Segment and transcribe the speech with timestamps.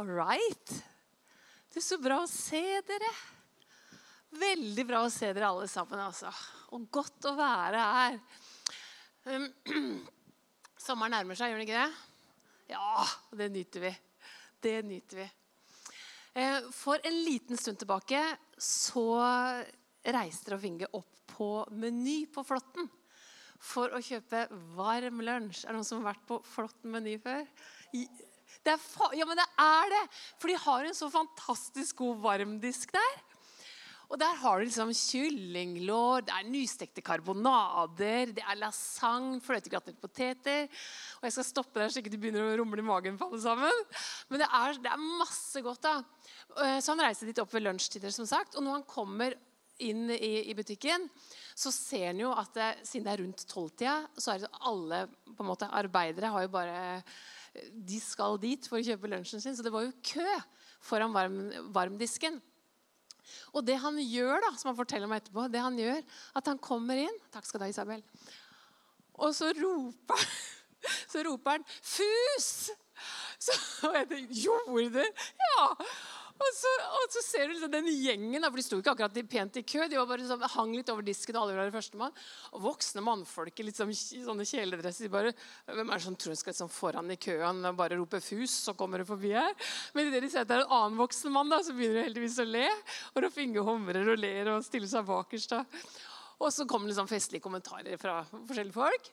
[0.00, 0.70] All right.
[1.68, 3.08] Det er så bra å se dere.
[4.40, 6.30] Veldig bra å se dere alle sammen, altså.
[6.72, 8.16] Og godt å være her.
[9.28, 9.44] Um,
[10.86, 12.38] sommeren nærmer seg, gjør den ikke det?
[12.72, 13.04] Ja,
[13.42, 13.92] det nyter vi.
[14.64, 15.28] Det nyter vi.
[16.40, 18.22] Eh, for en liten stund tilbake
[18.56, 19.04] så
[20.00, 22.88] reiste Rolf Inge opp på Meny på Flåtten
[23.60, 24.46] for å kjøpe
[24.80, 25.66] varm lunsj.
[25.66, 27.44] Er det noen som har vært på Flåtten Meny før?
[28.66, 28.76] Det
[29.16, 30.04] ja, men det er det!
[30.40, 33.18] For de har en så fantastisk god varmdisk der.
[34.10, 40.64] Og der har du liksom kyllinglår, det er nystekte karbonader, det er lasagne, fløtegratinerte poteter.
[41.20, 43.38] Og jeg skal stoppe der så ikke de begynner å rumle i magen på alle
[43.44, 43.84] sammen.
[44.32, 45.94] Men det er, det er masse godt, da.
[46.56, 48.58] Eh, så han reiser dit opp ved lunsjtider, som sagt.
[48.58, 49.38] Og når han kommer
[49.80, 51.06] inn i, i butikken,
[51.54, 55.04] så ser han jo at det, siden det er rundt tolvtida, så er det alle
[55.30, 56.80] på en måte, arbeidere har jo bare
[57.74, 59.56] De skal dit for å kjøpe lunsjen sin.
[59.56, 60.26] Så det var jo kø
[60.84, 61.40] foran varm,
[61.74, 62.38] varmdisken.
[63.54, 66.00] Og det han gjør, da, som han forteller meg etterpå, det han gjør,
[66.38, 68.02] at han kommer inn Takk skal du ha, Isabel.
[69.20, 70.24] Og så roper,
[71.12, 72.70] så roper han 'Fus!'
[73.40, 73.54] Så,
[73.88, 75.68] og jeg tenkte 'Gjorde du?' Ja.
[76.40, 79.58] Og så, og så, ser du liksom den gjengen, for de sto ikke akkurat pent
[79.60, 79.82] i kø.
[79.90, 82.16] De var bare liksom, hang litt over disken, og alle var førstemann.
[82.56, 85.04] Og voksne mannfolk i liksom, sånne kjeledresser.
[85.04, 85.34] De bare,
[85.68, 88.56] Hvem er det som tror de skal liksom, foran i køen og bare rope 'fus',
[88.64, 89.52] så kommer du forbi her?
[89.94, 92.08] Men idet de ser at det er en annen voksen mann, da, så begynner de
[92.08, 92.66] heldigvis å le.
[93.12, 95.56] Og Rolf Inge humrer og ler og stiller seg bakerst.
[96.40, 99.12] Og så kommer liksom festlige kommentarer fra forskjellige folk.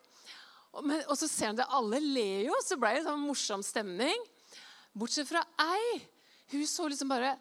[0.83, 4.29] Men, og så ser han det, alle ler jo, så ble det sånn morsom stemning.
[4.95, 6.15] Bortsett fra ei
[6.51, 7.35] hun så liksom bare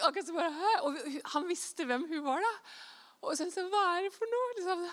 [0.00, 0.72] akkurat som bare, Hæ?
[0.86, 0.90] Og
[1.34, 2.40] han visste hvem hun var.
[2.40, 2.52] da.
[3.22, 4.52] Og så sa hva er det for noe?
[4.58, 4.86] Liksom,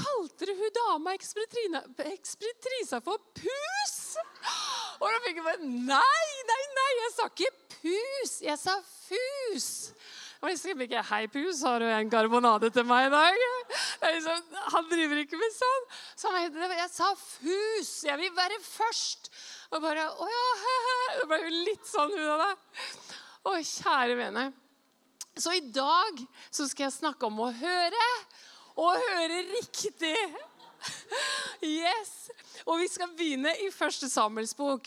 [0.00, 3.96] Kalte du hun dama ekspeditrisa for pus?
[5.00, 8.32] Og da fikk jeg bare Nei, nei, nei, jeg sa ikke pus.
[8.44, 9.68] Jeg sa fus.
[10.40, 13.42] Og jeg skrev ikke 'Hei, pus, har du en karbonade til meg i dag?'
[14.00, 15.84] Liksom, han driver ikke med sånn.
[16.16, 18.06] Så jeg, jeg sa 'fus'.
[18.08, 19.30] Jeg vil være først.
[19.70, 20.96] Og bare Å ja, he-he.
[21.20, 22.54] Det ble jo litt sånn hun av det.
[23.44, 24.52] Å, kjære vene.
[25.36, 28.06] Så i dag så skal jeg snakke om å høre,
[28.76, 30.16] og høre riktig.
[31.60, 32.30] Yes.
[32.64, 34.86] Og vi skal begynne i første Samuels bok.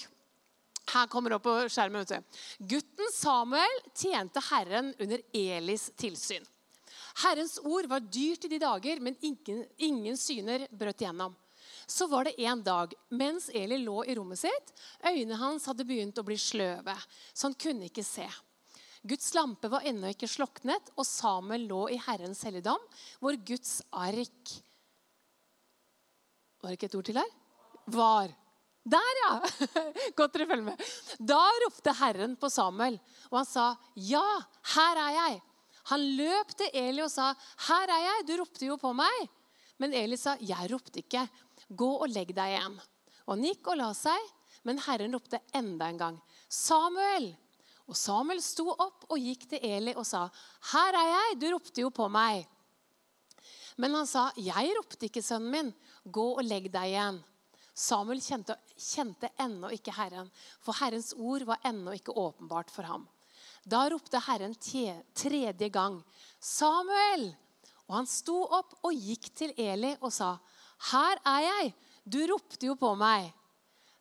[0.94, 2.06] Her kommer det opp på skjermen.
[2.06, 2.42] vet du.
[2.76, 6.46] Gutten Samuel tjente Herren under Elis tilsyn.
[7.24, 11.36] Herrens ord var dyrt i de dager, men ingen, ingen syner brøt igjennom.
[11.86, 14.74] Så var det en dag mens Eli lå i rommet sitt.
[15.06, 16.96] Øynene hans hadde begynt å bli sløve,
[17.34, 18.28] så han kunne ikke se.
[19.04, 22.80] Guds lampe var ennå ikke sloknet, og Samuel lå i Herrens helligdom,
[23.20, 24.54] hvor Guds ark
[26.64, 27.32] Var det ikke et ord til her?
[27.92, 28.32] Var.
[28.84, 29.32] Der, ja!
[30.18, 30.88] Godt dere følger med.
[31.20, 33.00] Da ropte Herren på Samuel,
[33.32, 34.28] og han sa, 'Ja,
[34.76, 35.42] her er jeg.'
[35.92, 37.34] Han løp til Eli og sa,
[37.68, 39.30] 'Her er jeg, du ropte jo på meg.'
[39.80, 41.30] Men Eli sa, 'Jeg ropte ikke.'
[41.72, 42.76] Gå og legg deg igjen.
[43.26, 44.20] Og han gikk og la seg,
[44.68, 46.22] men Herren ropte enda en gang.
[46.50, 47.32] Samuel!
[47.88, 50.28] Og Samuel sto opp og gikk til Eli og sa,
[50.72, 52.48] 'Her er jeg, du ropte jo på meg.'
[53.78, 55.74] Men han sa, 'Jeg ropte ikke, sønnen min.
[56.04, 57.24] Gå og legg deg igjen.'
[57.74, 60.30] Samuel kjente, kjente ennå ikke Herren,
[60.62, 63.08] for Herrens ord var ennå ikke åpenbart for ham.
[63.66, 66.04] Da ropte Herren tredje gang,
[66.40, 67.34] 'Samuel!'
[67.88, 70.38] Og han sto opp og gikk til Eli og sa,
[70.92, 71.74] 'Her er jeg!
[72.06, 73.34] Du ropte jo på meg.'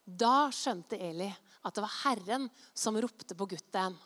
[0.04, 1.30] Da skjønte Eli
[1.64, 3.96] at det var Herren som ropte på gutten.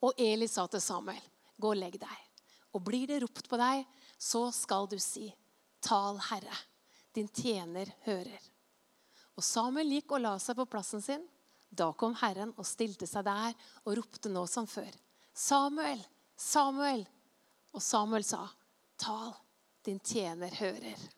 [0.00, 1.20] Og Eli sa til Samuel,
[1.60, 2.26] 'Gå og legg deg.'
[2.72, 3.84] Og blir det ropt på deg,
[4.16, 5.34] så skal du si,
[5.82, 6.54] 'Tal, Herre,
[7.14, 8.48] din tjener hører.'
[9.36, 11.22] Og Samuel gikk og la seg på plassen sin.
[11.70, 13.54] Da kom Herren og stilte seg der
[13.84, 14.90] og ropte nå som før.
[15.34, 16.02] 'Samuel,
[16.36, 17.06] Samuel!'
[17.72, 18.48] Og Samuel sa,
[18.98, 19.32] 'Tal,
[19.84, 21.08] din tjener hører.'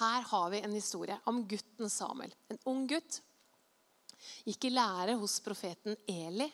[0.00, 2.34] Her har vi en historie om gutten Samuel.
[2.48, 3.20] En ung gutt.
[4.44, 6.46] Gikk i lære hos profeten Eli.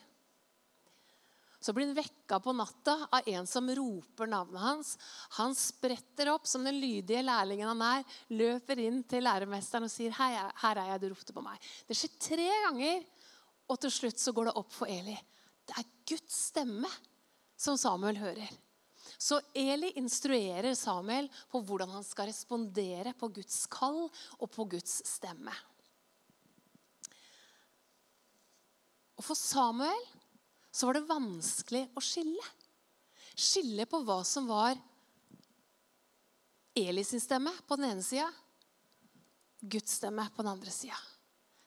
[1.66, 4.92] Så blir han vekka på natta av en som roper navnet hans.
[5.34, 8.04] Han spretter opp som den lydige lærlingen han er,
[8.38, 11.58] løper inn til læremesteren og sier, 'Her er jeg, du ropte på meg.'
[11.88, 13.02] Det skjer tre ganger,
[13.66, 15.16] og til slutt så går det opp for Eli.
[15.66, 16.92] Det er Guds stemme
[17.58, 18.52] som Samuel hører.
[19.18, 24.04] Så Eli instruerer Samuel på hvordan han skal respondere på Guds kall
[24.38, 25.56] og på Guds stemme.
[29.18, 30.06] Og For Samuel
[30.76, 32.49] så var det vanskelig å skille.
[33.32, 34.76] Skille på hva som var
[36.76, 38.26] Eli sin stemme på den ene sida,
[39.61, 40.99] Guds stemme på den andre sida.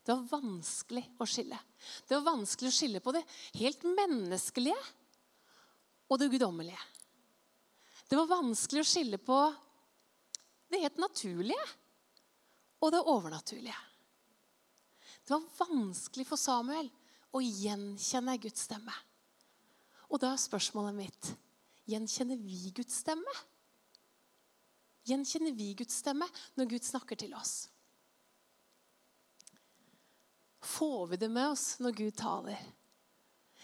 [0.05, 1.57] Det var vanskelig å skille.
[2.05, 3.23] Det var vanskelig å skille på det
[3.57, 4.77] helt menneskelige
[6.05, 6.85] og det guddommelige.
[8.05, 9.39] Det var vanskelig å skille på
[10.69, 11.65] det helt naturlige
[12.85, 13.81] og det overnaturlige.
[15.25, 16.93] Det var vanskelig for Samuel
[17.35, 18.93] å jeg Guds stemme.
[20.09, 21.31] Og da er spørsmålet mitt
[21.89, 23.35] gjenkjenner vi Guds stemme?
[25.09, 26.27] Gjenkjenner vi Guds stemme
[26.57, 27.69] når Gud snakker til oss?
[30.61, 32.59] Får vi det med oss når Gud taler?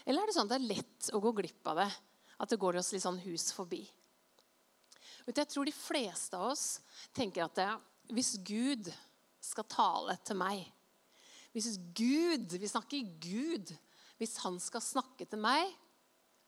[0.06, 1.90] Eller er det sånn at det er lett å gå glipp av det?
[2.42, 3.82] At det går oss litt sånn hus forbi?
[5.26, 6.78] Jeg tror de fleste av oss
[7.16, 7.58] tenker at
[8.14, 8.90] hvis Gud
[9.42, 10.62] skal tale til meg
[11.56, 13.70] Hvis Gud, vi snakker Gud,
[14.20, 15.70] hvis han skal snakke til meg,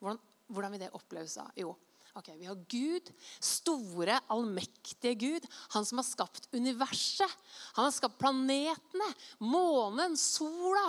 [0.02, 0.18] hvordan,
[0.52, 1.46] hvordan vil det oppleves da?
[1.56, 1.72] Jo,
[2.16, 3.10] Ok, Vi har Gud,
[3.40, 5.44] store, allmektige Gud.
[5.76, 7.30] Han som har skapt universet.
[7.76, 9.06] Han har skapt planetene,
[9.38, 10.88] månen, sola,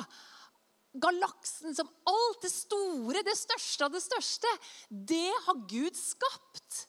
[0.98, 4.54] galaksen som Alt det store, det største av det største,
[4.90, 6.88] det har Gud skapt.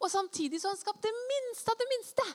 [0.00, 2.26] Og samtidig så har han skapt det minste av det minste.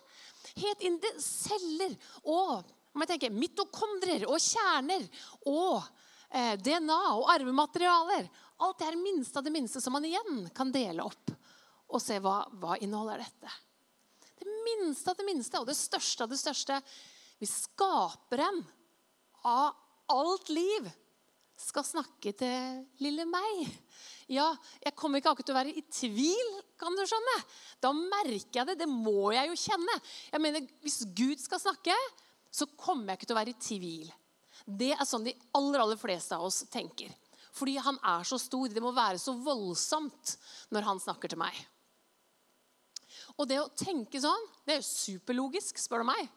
[0.64, 5.06] Helt inn til celler og må jeg tenke, mitokondrier og kjerner
[5.50, 5.81] og
[6.30, 8.30] eh, DNA og arvematerialer.
[8.63, 11.34] Alt det er minste av det minste som man igjen kan dele opp
[11.94, 13.54] og se hva, hva inneholder dette.
[14.40, 16.80] Det minste av det minste og det største av det største.
[17.42, 18.62] Hvis skaperen
[19.46, 19.74] av
[20.13, 20.89] alt liv
[21.60, 23.68] skal snakke til lille meg
[24.31, 24.48] Ja,
[24.81, 27.34] jeg kommer ikke akkurat til å være i tvil, kan du skjønne.
[27.84, 28.78] Da merker jeg det.
[28.80, 29.98] Det må jeg jo kjenne.
[30.31, 31.98] Jeg mener, Hvis Gud skal snakke,
[32.54, 34.10] så kommer jeg ikke til å være i tvil.
[34.64, 37.12] Det er sånn de aller, aller fleste av oss tenker.
[37.54, 38.70] Fordi han er så stor.
[38.70, 40.36] Det må være så voldsomt
[40.74, 41.58] når han snakker til meg.
[43.38, 46.30] Og det å tenke sånn, det er jo superlogisk, spør du meg.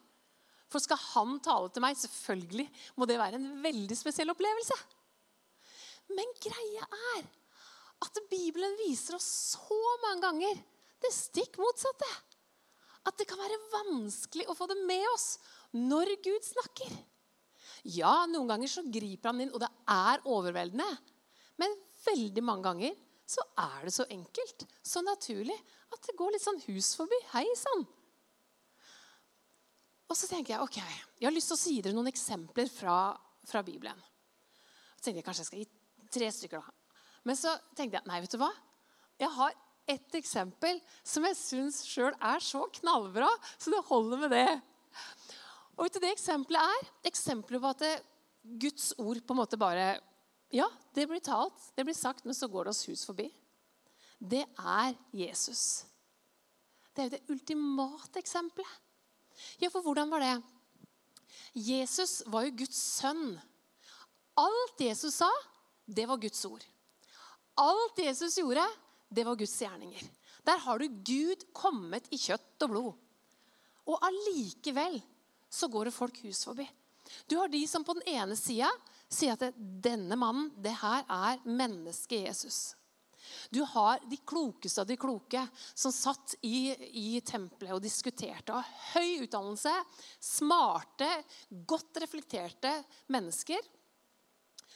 [0.72, 2.66] For skal han tale til meg, selvfølgelig
[2.98, 4.76] må det være en veldig spesiell opplevelse.
[6.16, 6.86] Men greia
[7.16, 7.26] er
[8.04, 9.26] at Bibelen viser oss
[9.56, 10.58] så mange ganger
[11.04, 12.08] det stikk motsatte.
[13.06, 15.36] At det kan være vanskelig å få det med oss
[15.76, 16.92] når Gud snakker.
[17.86, 20.88] Ja, noen ganger så griper han inn, og det er overveldende.
[21.60, 21.74] Men
[22.06, 22.96] veldig mange ganger
[23.26, 25.56] så er det så enkelt, så naturlig,
[25.94, 27.18] at det går litt sånn hus forbi.
[27.32, 27.86] Hei sann.
[30.06, 30.78] Og så tenker jeg ok,
[31.18, 32.96] jeg har lyst til å si dere noen eksempler fra,
[33.46, 33.98] fra Bibelen.
[34.94, 36.62] Så tenkte jeg kanskje jeg skal gi tre stykker.
[36.62, 37.02] da.
[37.26, 38.52] Men så tenkte jeg nei, vet du hva?
[39.18, 39.56] Jeg har
[39.90, 43.28] ett eksempel som jeg syns sjøl er så knallbra,
[43.58, 44.48] så det holder med det.
[45.76, 48.04] Og vet du, Det eksempelet er eksempelet på at
[48.60, 49.96] Guds ord på en måte bare
[50.54, 53.26] Ja, det blir talt, det blir sagt, men så går det oss hus forbi.
[54.16, 55.84] Det er Jesus.
[56.94, 58.70] Det er jo det ultimate eksempelet.
[59.60, 60.36] Ja, for hvordan var det?
[61.52, 63.34] Jesus var jo Guds sønn.
[64.36, 65.28] Alt Jesus sa,
[65.84, 66.64] det var Guds ord.
[67.60, 68.64] Alt Jesus gjorde,
[69.08, 70.08] det var Guds gjerninger.
[70.46, 72.92] Der har du Gud kommet i kjøtt og blod.
[73.86, 75.00] Og allikevel
[75.56, 76.66] så går det folk hus forbi.
[77.26, 78.68] Du har de som på den ene sida
[79.08, 82.58] sier at denne mannen, det her er mennesket Jesus.
[83.50, 85.40] Du har de klokeste av de kloke
[85.74, 88.54] som satt i, i tempelet og diskuterte.
[88.54, 89.72] Av høy utdannelse,
[90.22, 91.08] smarte,
[91.66, 92.72] godt reflekterte
[93.12, 93.62] mennesker.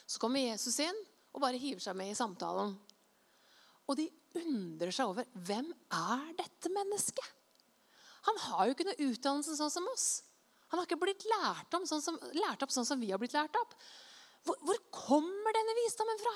[0.06, 2.74] Så kommer Jesus inn og bare hiver seg med i samtalen.
[3.90, 7.36] Og de undrer seg over hvem er dette mennesket?
[8.28, 10.08] Han har jo ikke noe utdannelse sånn som oss.
[10.70, 13.56] Han har ikke blitt lært, sånn som, lært opp sånn som vi har blitt lært
[13.58, 13.74] opp.
[14.46, 16.34] Hvor, hvor kommer denne visdommen fra?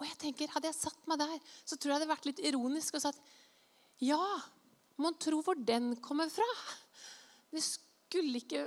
[0.00, 2.42] Og jeg tenker, Hadde jeg satt meg der, så tror jeg det hadde vært litt
[2.50, 3.20] ironisk og sagt
[4.00, 4.20] ja,
[4.96, 6.46] mon tro hvor den kommer fra.
[7.52, 8.62] Vi skulle ikke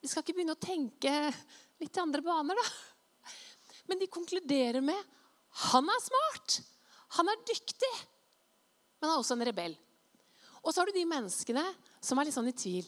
[0.00, 1.12] Vi skal ikke begynne å tenke
[1.80, 3.34] litt i andre baner, da.
[3.90, 4.96] Men de konkluderer med
[5.68, 6.60] han er smart.
[7.18, 7.90] Han er dyktig.
[9.00, 9.74] Men han er også en rebell.
[10.62, 11.64] Og så har du de menneskene
[12.00, 12.86] som er litt sånn i tvil.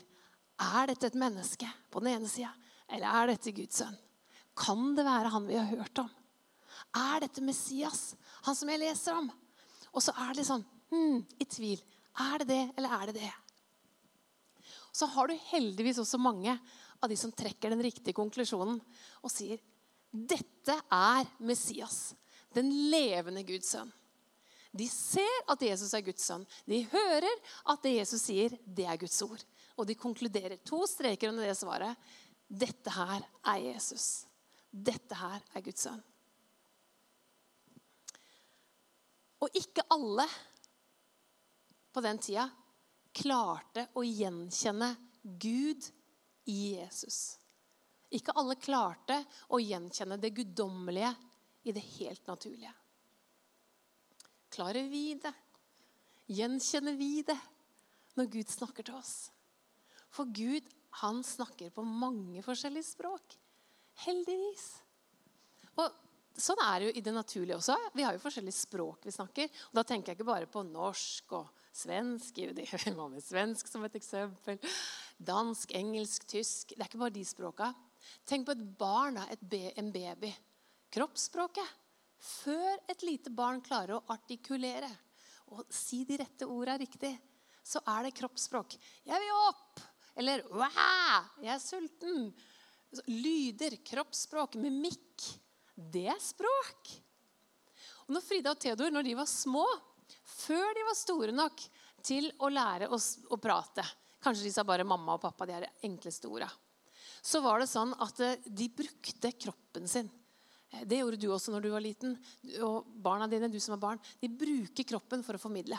[0.63, 2.53] Er dette et menneske på den ene sida,
[2.93, 3.97] eller er dette Guds sønn?
[4.59, 6.11] Kan det være han vi har hørt om?
[6.97, 8.13] Er dette Messias,
[8.47, 9.31] han som jeg leser om?
[9.93, 11.81] Og så er det sånn hmm, i tvil.
[12.21, 13.33] Er det det, eller er det det?
[14.93, 16.55] Så har du heldigvis også mange
[17.03, 18.79] av de som trekker den riktige konklusjonen
[19.23, 19.61] og sier
[20.13, 22.13] dette er Messias,
[22.53, 23.89] den levende Guds sønn.
[24.73, 26.45] De ser at Jesus er Guds sønn.
[26.69, 27.33] De hører
[27.73, 29.41] at det Jesus sier, det er Guds ord.
[29.79, 31.97] Og de konkluderer to streker under det svaret.
[32.47, 33.25] Dette her
[33.55, 34.27] er Jesus.
[34.71, 36.03] Dette her er Guds sønn.
[39.43, 40.27] Og ikke alle
[41.93, 42.47] på den tida
[43.13, 45.89] klarte å gjenkjenne Gud
[46.49, 47.39] i Jesus.
[48.13, 49.19] Ikke alle klarte
[49.53, 51.13] å gjenkjenne det guddommelige
[51.65, 52.73] i det helt naturlige.
[54.53, 55.33] Klarer vi det?
[56.33, 57.39] Gjenkjenner vi det
[58.19, 59.15] når Gud snakker til oss?
[60.13, 60.67] For Gud,
[61.03, 63.37] han snakker på mange forskjellige språk.
[64.05, 64.67] Heldigvis.
[65.81, 65.89] Og
[66.37, 67.77] sånn er det jo i det naturlige også.
[67.97, 69.49] Vi har jo forskjellige språk vi snakker.
[69.71, 72.43] Og da tenker jeg ikke bare på norsk og svensk.
[72.43, 74.61] Hva med svensk som et eksempel?
[75.17, 76.75] Dansk, engelsk, tysk.
[76.75, 77.71] Det er ikke bare de språka.
[78.29, 80.33] Tenk på et barn, en baby.
[80.93, 81.79] Kroppsspråket.
[82.23, 84.91] Før et lite barn klarer å artikulere
[85.53, 87.11] og si de rette orda riktig,
[87.63, 88.77] så er det kroppsspråk.
[89.05, 91.31] 'Jeg vil opp!' Eller 'Wow!
[91.43, 92.33] Jeg er sulten!'
[93.09, 95.25] Lyder, kroppsspråk, mimikk.
[95.75, 96.91] Det er språk.
[98.05, 99.65] Og når Frida og Theodor når de var små,
[100.29, 101.63] før de var store nok
[102.05, 103.85] til å lære oss å prate
[104.23, 106.47] Kanskje de sa bare mamma og pappa, de er de enkleste orda.
[107.23, 110.07] Så var det sånn at eh, de brukte kroppen sin.
[110.71, 112.15] Eh, det gjorde du også når du var liten.
[112.63, 115.79] Og barna dine, du som er barn, de bruker kroppen for å formidle.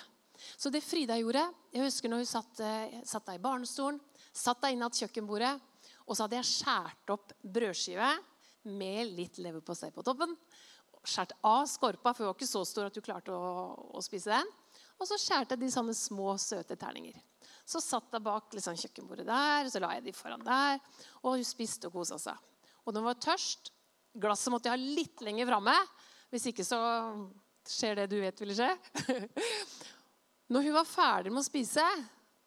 [0.59, 4.01] Så det Frida gjorde Jeg husker når hun satt, eh, satt deg i barnestolen,
[4.33, 5.53] satt deg inn ved kjøkkenbordet,
[6.03, 8.09] og så hadde jeg skåret opp brødskive
[8.73, 10.33] med litt leverpostei på toppen.
[11.03, 13.53] Skåret av skorpa, for hun var ikke så stor at du klarte å,
[13.93, 14.49] å spise den.
[14.99, 17.15] Og så skjærte jeg de sånne små, søte terninger.
[17.67, 20.81] Så satt jeg bak liksom, kjøkkenbordet der, så la jeg de foran der.
[21.23, 22.67] Og hun spiste og kosa seg.
[22.83, 23.71] Og når hun var tørst
[24.13, 25.73] Glasset måtte jeg ha litt lenger framme.
[26.29, 26.79] Hvis ikke så
[27.69, 28.69] skjer det du vet ville skje.
[30.53, 31.85] Når hun var ferdig med å spise,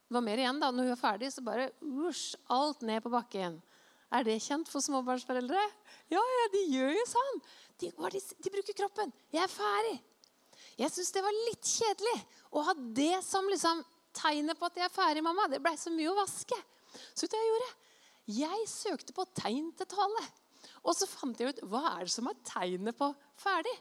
[0.07, 3.11] det var mer igjen da, når hun var ferdig, så bare usj, alt ned på
[3.11, 3.59] bakken.
[4.15, 5.63] Er det kjent for småbarnsforeldre?
[6.13, 7.41] Ja, ja, de gjør jo sånn.
[7.83, 9.11] De, de, de bruker kroppen.
[9.35, 9.97] Jeg er ferdig.
[10.79, 12.15] Jeg syns det var litt kjedelig
[12.55, 13.83] å ha det som liksom
[14.17, 15.49] tegnet på at jeg er ferdig, mamma.
[15.51, 16.59] Det blei så mye å vaske.
[17.17, 17.73] Så vet du hva jeg gjorde?
[18.37, 20.25] Jeg søkte på tegn til tale.
[20.87, 23.11] Og så fant jeg ut hva er det som er tegnet på
[23.43, 23.75] ferdig.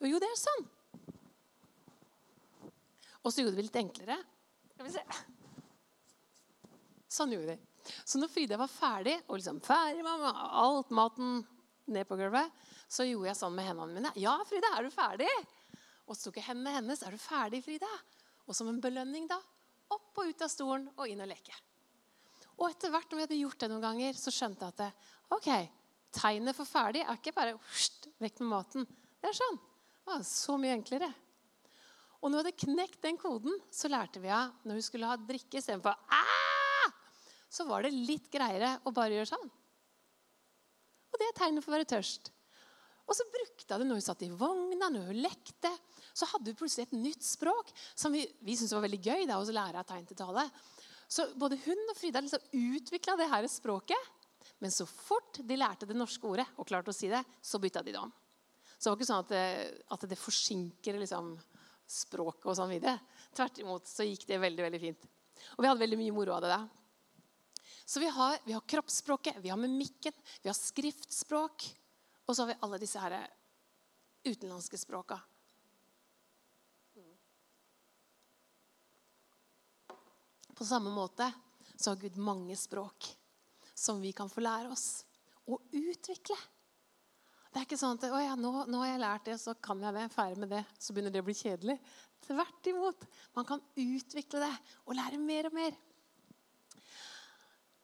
[0.00, 0.68] Og jo, det er sånn.
[3.20, 4.16] Og så gjorde vi det litt enklere.
[4.74, 5.39] Skal vi se.
[7.10, 7.94] Sånn gjorde vi.
[8.06, 10.30] Så når Frida var ferdig, og liksom ferdig, mamma,
[10.62, 11.40] alt maten
[11.90, 12.52] ned på gulvet,
[12.90, 14.12] så gjorde jeg sånn med hendene mine.
[14.20, 15.30] Ja, Frida, er du ferdig?
[16.06, 17.02] Og så tok jeg hendene hennes.
[17.06, 17.88] Er du ferdig, Frida?
[18.46, 19.40] Og som en belønning, da,
[19.90, 21.56] opp og ut av stolen og inn og leke.
[22.60, 25.10] Og etter hvert når vi hadde gjort det noen ganger, så skjønte jeg at det,
[25.34, 25.50] ok,
[26.14, 28.86] tegnet for ferdig er ikke bare husht, vekk med maten.
[29.18, 29.58] Det er sånn.
[30.10, 31.10] Å, så mye enklere.
[32.20, 35.16] Og når vi hadde knekt den koden, så lærte vi av når hun skulle ha
[35.16, 36.49] drikke istedenfor ah!
[37.50, 39.48] Så var det litt greiere å bare gjøre sånn.
[41.10, 42.30] Og det er tegnet for å være tørst.
[43.10, 45.72] Og så brukte jeg det når hun satt i vogna, når hun lekte.
[46.14, 49.40] Så hadde hun plutselig et nytt språk som vi, vi syntes var veldig gøy da,
[49.40, 50.46] å lære av tegn til tale.
[51.10, 54.10] Så både hun og Frida liksom utvikla det her språket.
[54.62, 57.82] Men så fort de lærte det norske ordet og klarte å si det, så bytta
[57.82, 58.12] de det om.
[58.76, 59.46] Så det var ikke sånn at det,
[59.96, 61.32] at det forsinker liksom,
[61.90, 63.00] språket og sånn videre.
[63.34, 65.08] Tvert imot så gikk det veldig veldig fint.
[65.56, 66.52] Og vi hadde veldig mye moro av det.
[66.52, 66.79] da.
[67.90, 71.64] Så vi har, vi har kroppsspråket, vi har mimikken, vi har skriftspråk.
[72.26, 73.16] Og så har vi alle disse her
[74.22, 75.18] utenlandske språka.
[80.54, 81.32] På samme måte
[81.74, 83.10] så har Gud mange språk
[83.74, 85.02] som vi kan få lære oss
[85.50, 86.38] å utvikle.
[87.50, 89.98] Det er ikke sånn at ja, nå, nå, har jeg lært det, så kan jeg
[89.98, 90.08] det.
[90.14, 90.62] Ferdig med det.
[90.78, 91.80] Så begynner det å bli kjedelig.
[92.22, 93.12] Tvert imot.
[93.34, 95.86] Man kan utvikle det og lære mer og mer.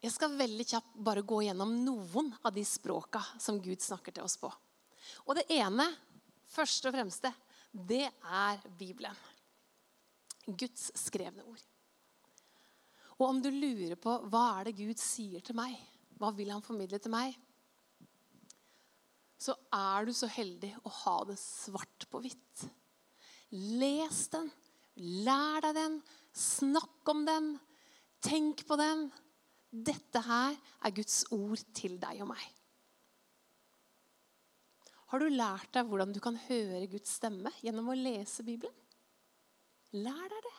[0.04, 4.26] Jeg skal veldig kjapt bare gå gjennom noen av de språka som Gud snakker til
[4.26, 4.50] oss på.
[5.26, 5.86] Og det ene,
[6.52, 7.32] første og fremste,
[7.72, 9.16] det er Bibelen.
[10.46, 11.64] Guds skrevne ord.
[13.16, 15.74] Og om du lurer på hva er det Gud sier til meg,
[16.20, 17.34] hva vil han formidle til meg,
[19.40, 22.66] så er du så heldig å ha det svart på hvitt.
[23.52, 24.48] Les den,
[25.26, 26.00] lær deg den,
[26.36, 27.54] snakk om den,
[28.24, 29.08] tenk på den.
[29.70, 32.44] Dette her er Guds ord til deg og meg.
[35.10, 38.74] Har du lært deg hvordan du kan høre Guds stemme gjennom å lese Bibelen?
[39.94, 40.56] Lær deg det.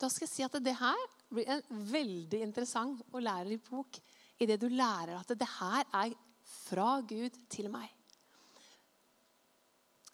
[0.00, 3.98] Da skal jeg si at det her blir en veldig interessant og lærerik bok
[4.42, 7.88] i det du lærer at det her er fra Gud til meg.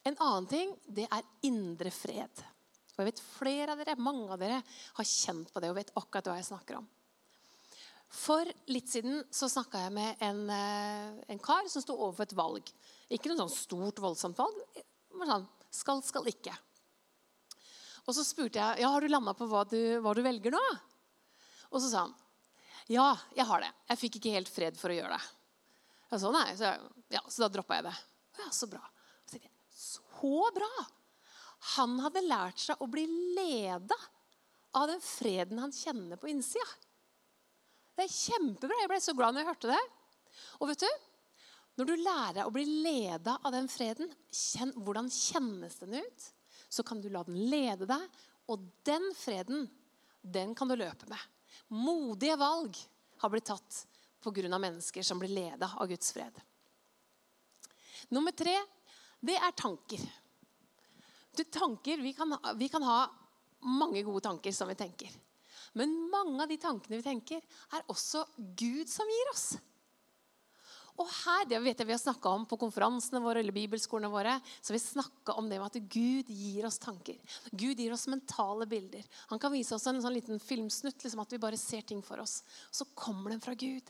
[0.07, 2.45] En annen ting, det er indre fred.
[2.95, 4.61] Og jeg vet Flere av dere, mange av dere
[4.97, 6.89] har kjent på det og vet akkurat hva jeg snakker om.
[8.11, 12.35] For litt siden så snakka jeg med en, eh, en, kar som sto overfor et
[12.39, 12.73] valg.
[13.11, 14.83] Ikke noe sånn stort, voldsomt valg,
[15.15, 16.55] men sånn skal, skal ikke.
[18.09, 20.63] Og så spurte jeg ja, har du landa på hva du, hva du velger nå.
[21.71, 22.17] Og så sa han
[22.91, 23.71] ja, jeg har det.
[23.93, 25.27] Jeg fikk ikke helt fred for å gjøre det.
[26.11, 26.71] Jeg sa, nei, så,
[27.15, 27.99] ja, så da droppa jeg det.
[28.41, 28.81] Ja, Så bra.
[29.31, 30.71] Så, jeg, så bra!
[31.77, 33.05] Han hadde lært seg å bli
[33.37, 33.95] leda
[34.75, 36.67] av den freden han kjenner på innsida.
[37.97, 38.79] Det er kjempebra.
[38.83, 39.81] Jeg ble så glad når jeg hørte det.
[40.61, 40.91] Og vet du,
[41.81, 46.27] når du lærer å bli leda av den freden, kjenn, hvordan kjennes den ut?
[46.71, 48.03] Så kan du la den lede deg,
[48.51, 49.65] og den freden,
[50.21, 51.23] den kan du løpe med.
[51.73, 52.77] Modige valg
[53.23, 53.85] har blitt tatt
[54.21, 54.59] pga.
[54.59, 56.37] mennesker som blir leda av Guds fred.
[58.11, 58.57] Nummer tre
[59.21, 60.01] det er tanker.
[61.37, 63.01] Du, tanker vi kan, vi kan ha
[63.61, 65.13] mange gode tanker som vi tenker.
[65.79, 67.43] Men mange av de tankene vi tenker,
[67.77, 68.25] er også
[68.59, 69.51] Gud som gir oss.
[71.01, 74.35] Og her, det vet jeg vi har snakka om på konferansene våre eller bibelskolene våre,
[74.61, 77.17] så vi snakka om det med at Gud gir oss tanker.
[77.53, 79.07] Gud gir oss mentale bilder.
[79.31, 82.21] Han kan vise oss en sånn liten filmsnutt, liksom at vi bare ser ting for
[82.21, 82.43] oss.
[82.71, 83.87] Så kommer den fra Gud.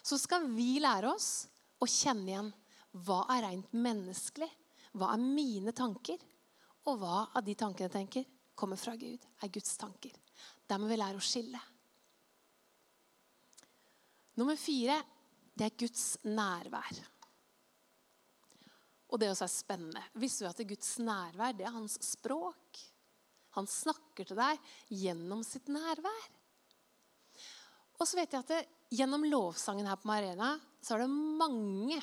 [0.00, 1.44] Så skal vi lære oss
[1.80, 2.50] å kjenne igjen
[3.04, 4.48] hva er rent menneskelig.
[4.96, 6.18] Hva er mine tanker?
[6.88, 8.24] Og hva av de tankene jeg tenker,
[8.56, 10.16] kommer fra Gud, er Guds tanker.
[10.70, 11.60] Der må vi lære å skille.
[14.38, 15.00] Nummer fire
[15.58, 17.00] det er Guds nærvær.
[19.10, 20.02] Og det også er spennende.
[20.22, 22.78] Visste du at Guds nærvær det er hans språk?
[23.58, 26.28] Han snakker til deg gjennom sitt nærvær.
[27.98, 28.60] Og så vet jeg at det,
[28.90, 32.00] Gjennom lovsangen her på Marena så er det mange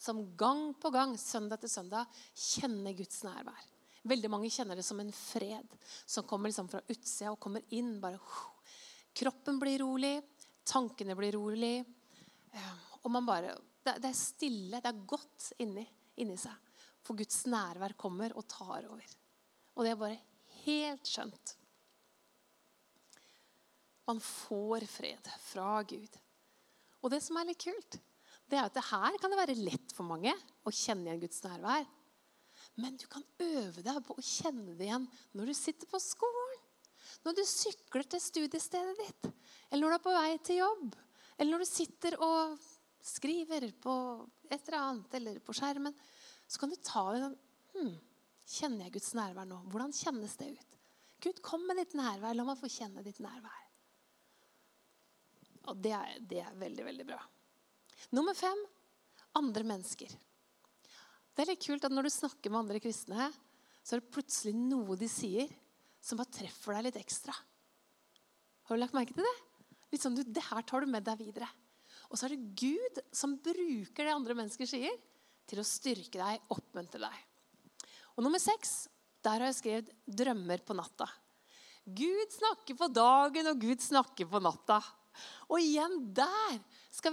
[0.00, 3.69] som gang på gang, søndag etter søndag, kjenner Guds nærvær.
[4.08, 5.74] Veldig mange kjenner det som en fred
[6.08, 7.98] som kommer liksom fra utsida og kommer inn.
[8.00, 8.20] bare
[9.12, 10.14] Kroppen blir rolig,
[10.64, 11.84] tankene blir rolig.
[13.02, 13.54] Og man bare,
[13.84, 15.84] det, er stille, det er godt inni,
[16.22, 16.56] inni seg.
[17.04, 19.16] For Guds nærvær kommer og tar over.
[19.76, 20.20] Og det er bare
[20.64, 21.56] helt skjønt.
[24.08, 26.16] Man får fred fra Gud.
[27.00, 28.00] Og det som er litt kult,
[28.50, 30.32] det er at det her kan det være lett for mange
[30.66, 31.86] å kjenne igjen Guds nærvær.
[32.78, 35.06] Men du kan øve deg på å kjenne det igjen
[35.36, 36.58] når du sitter på skolen.
[37.26, 39.30] Når du sykler til studiestedet ditt,
[39.70, 40.94] eller når du er på vei til jobb,
[41.36, 42.60] eller når du sitter og
[43.04, 43.94] skriver på
[44.50, 45.96] et eller annet eller på skjermen,
[46.46, 47.36] så kan du ta det sånn
[47.74, 47.98] hm,
[48.50, 49.60] Kjenner jeg Guds nærvær nå?
[49.70, 50.78] Hvordan kjennes det ut?
[51.22, 52.34] Gud, kom med ditt nærvær.
[52.34, 53.60] La meg få kjenne ditt nærvær.
[55.70, 57.20] Og det er, det er veldig, veldig bra.
[58.16, 58.58] Nummer fem
[59.38, 60.16] andre mennesker.
[61.34, 63.30] Det er litt kult at når du snakker med andre kristne,
[63.82, 65.50] så er det plutselig noe de sier
[66.04, 67.34] som bare treffer deg litt ekstra.
[68.66, 69.36] Har du lagt merke til det?
[69.90, 71.48] Litt sånn, du, Det her tar du med deg videre.
[72.10, 74.94] Og så er det Gud som bruker det andre mennesker sier,
[75.50, 77.16] til å styrke deg, oppmuntre deg.
[78.14, 78.86] Og nummer seks,
[79.24, 81.08] der har jeg skrevet 'drømmer på natta'.
[81.84, 84.78] Gud snakker på dagen, og Gud snakker på natta.
[85.50, 86.58] Og igjen der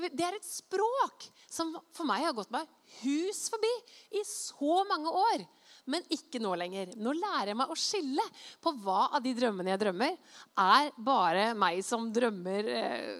[0.01, 2.67] vi, Det er et språk som for meg har gått meg
[3.03, 3.71] hus forbi
[4.19, 5.45] i så mange år.
[5.87, 6.91] Men ikke nå lenger.
[6.99, 8.25] Nå lærer jeg meg å skille
[8.63, 10.17] på hva av de drømmene jeg drømmer,
[10.59, 13.13] er bare meg som drømmer eh,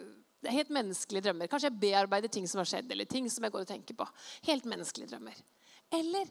[0.52, 1.50] helt menneskelige drømmer.
[1.52, 4.08] Kanskje jeg bearbeider ting som har skjedd, eller ting som jeg går og tenker på.
[4.50, 5.40] Helt menneskelige drømmer.
[5.96, 6.30] Eller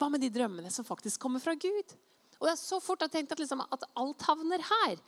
[0.00, 1.96] hva med de drømmene som faktisk kommer fra Gud?
[2.40, 5.00] Og det er så fort jeg har tenkt at, liksom, at alt havner her.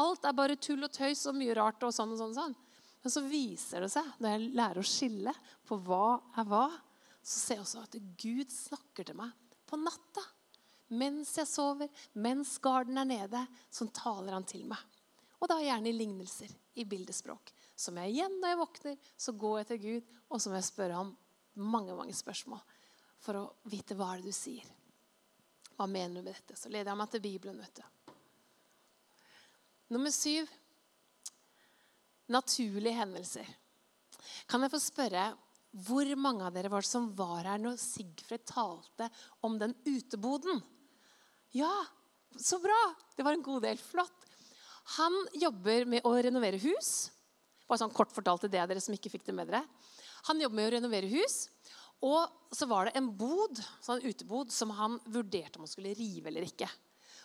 [0.00, 2.34] Alt er bare tull og tøys og mye rart og sånn og sånn.
[2.34, 2.56] og sånn.
[3.02, 5.32] Men så viser det seg, når jeg lærer å skille
[5.66, 6.64] på hva er hva,
[7.22, 9.32] så ser jeg også at Gud snakker til meg
[9.66, 10.24] på natta.
[10.94, 14.78] Mens jeg sover, mens garden er nede, så taler han til meg.
[15.40, 17.52] Og da gjerne i lignelser, i bildespråk.
[17.76, 20.70] Som jeg igjen når jeg våkner, så går jeg til Gud, og så må jeg
[20.70, 21.12] spørre ham
[21.56, 22.62] mange mange spørsmål
[23.22, 24.66] for å vite hva er det du sier.
[25.76, 26.56] Hva mener du med dette?
[26.56, 27.60] Så leder jeg meg til Bibelen.
[27.60, 27.95] vet du.
[29.92, 30.48] Nummer syv
[32.32, 33.46] naturlige hendelser.
[34.50, 35.28] Kan jeg få spørre
[35.86, 39.10] hvor mange av dere var det som var her når Sigfred talte
[39.44, 40.62] om den uteboden?
[41.54, 41.72] Ja,
[42.36, 42.78] så bra!
[43.16, 43.78] Det var en god del.
[43.80, 44.24] Flott.
[44.96, 47.10] Han jobber med å renovere hus.
[47.66, 49.62] Bare sånn kort fortalt til det dere som ikke fikk det med dere.
[50.30, 51.46] Han jobber med å renovere hus.
[52.06, 56.30] Og så var det en bod, sånn utebod som han vurderte om han skulle rive
[56.30, 56.68] eller ikke.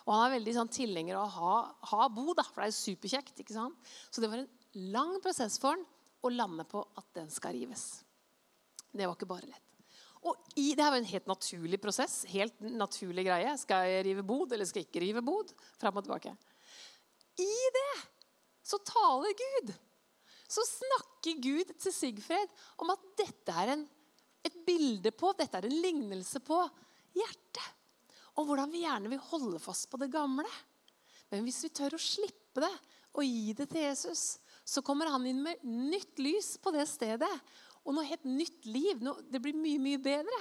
[0.06, 1.56] Og Han er veldig sånn, tilhenger av å ha,
[1.92, 3.42] ha bod, da, for det er superkjekt.
[3.42, 3.92] ikke sant?
[4.10, 5.84] Så det var en lang prosess for han
[6.22, 8.02] å lande på at den skal rives.
[8.92, 9.68] Det var ikke bare lett.
[10.22, 12.24] Og i, Det her var en helt naturlig prosess.
[12.30, 13.56] helt naturlig greie.
[13.58, 15.50] Skal jeg rive bod, eller skal jeg ikke rive bod?
[15.80, 16.36] Fram og tilbake.
[17.42, 17.94] I det
[18.62, 19.72] så taler Gud.
[20.46, 23.86] Så snakker Gud til Sigfred om at dette er en,
[24.44, 26.58] et bilde på, dette er en lignelse på
[27.16, 27.81] hjertet.
[28.38, 30.48] Og hvordan vi gjerne vil holde fast på det gamle.
[31.32, 32.72] Men hvis vi tør å slippe det
[33.12, 34.24] og gi det til Jesus,
[34.64, 37.30] så kommer han inn med nytt lys på det stedet.
[37.82, 39.02] Og noe helt nytt liv.
[39.28, 40.40] Det blir mye, mye bedre.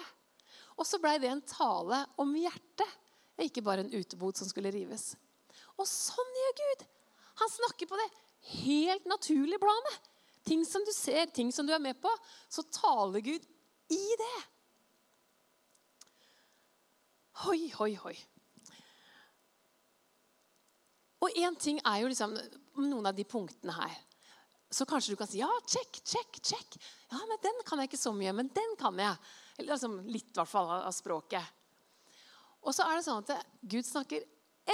[0.77, 2.99] Og så blei det en tale om hjertet,
[3.41, 5.15] ikke bare en utebod som skulle rives.
[5.81, 6.83] Og sånn gjør Gud.
[7.41, 8.09] Han snakker på det
[8.61, 10.09] helt naturlige planet.
[10.45, 12.11] Ting som du ser, ting som du er med på.
[12.49, 13.45] Så taler Gud
[13.91, 14.37] i det.
[17.41, 18.15] Hoi, hoi, hoi.
[21.21, 22.33] Og én ting er jo liksom
[22.81, 23.95] noen av de punktene her.
[24.71, 26.77] Så kanskje du kan si ja, check, check, check.
[27.11, 29.17] Ja, men Den kan jeg ikke så mye, men den kan jeg.
[29.57, 31.43] Eller liksom litt i hvert fall av språket.
[32.61, 34.23] Og så er det sånn at Gud snakker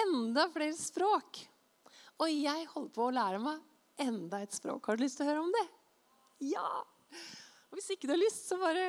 [0.04, 1.42] enda flere språk.
[2.20, 4.86] Og jeg holder på å lære meg enda et språk.
[4.86, 5.66] Har du lyst til å høre om det?
[6.52, 6.68] Ja!
[7.68, 8.86] Og hvis ikke du har lyst, så bare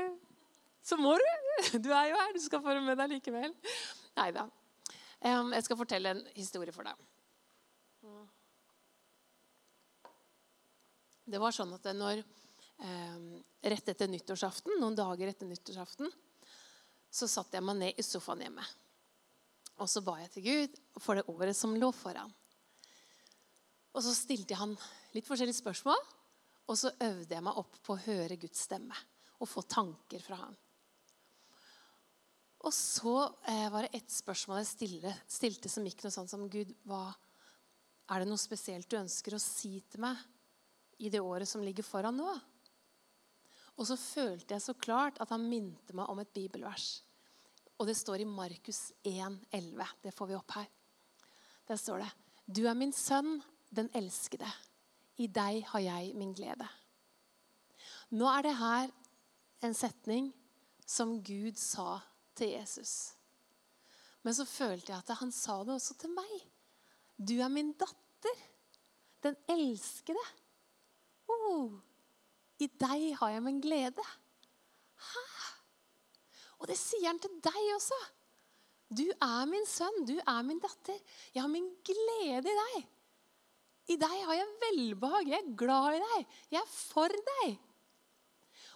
[0.88, 1.28] Så må du.
[1.84, 2.32] Du er jo her.
[2.32, 3.54] Du skal få med deg likevel.
[4.16, 4.46] Nei da.
[5.20, 7.06] Jeg skal fortelle en historie for deg.
[11.28, 12.22] Det var sånn at når
[12.78, 16.12] Rett etter nyttårsaften, noen dager etter nyttårsaften,
[17.10, 18.62] så satte jeg meg ned i sofaen hjemme.
[19.82, 22.30] Og så ba jeg til Gud for det året som lå foran.
[23.96, 24.76] Og så stilte jeg han
[25.16, 25.98] litt forskjellige spørsmål.
[26.70, 28.94] Og så øvde jeg meg opp på å høre Guds stemme
[29.38, 30.56] og få tanker fra han.
[32.66, 33.14] Og så
[33.46, 37.12] eh, var det ett spørsmål jeg stille, stilte som gikk noe sånn som Gud, hva,
[38.10, 40.18] er det noe spesielt du ønsker å si til meg
[40.98, 42.32] i det året som ligger foran nå.
[43.78, 47.04] Og så følte jeg så klart at han minte meg om et bibelvers.
[47.78, 49.84] Og det står i Markus 1,11.
[50.02, 50.66] Det får vi opp her.
[51.68, 52.10] Der står det
[52.46, 53.38] Du er min sønn,
[53.70, 54.48] den elskede.
[55.18, 56.66] I deg har jeg min glede.
[58.18, 58.90] Nå er det her
[59.62, 60.32] en setning
[60.88, 62.00] som Gud sa
[62.38, 62.94] til Jesus.
[64.26, 66.34] Men så følte jeg at han sa det også til meg.
[67.18, 68.42] Du er min datter,
[69.24, 70.24] den elskede.
[71.28, 71.78] Oh,
[72.62, 74.04] I deg har jeg min glede.
[75.08, 75.24] Hæ?
[76.58, 77.98] Og det sier han til deg også.
[78.88, 80.96] Du er min sønn, du er min datter.
[81.34, 82.86] Jeg har min glede i deg.
[83.88, 85.28] I deg har jeg velbehag.
[85.32, 86.38] Jeg er glad i deg.
[86.54, 87.58] Jeg er for deg.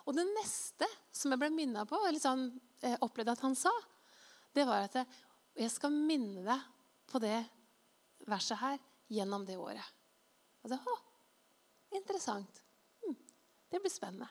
[0.07, 2.49] Og det neste som jeg ble minna på, eller sånn,
[3.05, 3.73] opplevde at han sa,
[4.53, 6.69] det var at jeg, skal minne deg
[7.09, 7.39] på det
[8.29, 8.79] verset her
[9.13, 9.89] gjennom det året.
[10.63, 10.99] Og så, å,
[11.93, 12.63] Interessant.
[13.03, 13.17] Hm,
[13.69, 14.29] det blir spennende.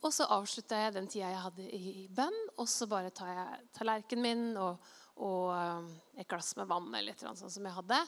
[0.00, 3.66] Og så avslutta jeg den tida jeg hadde i bønn, og så bare tar jeg
[3.76, 4.86] tallerkenen min og,
[5.20, 7.98] og um, et glass med vann eller noe sånt som jeg hadde,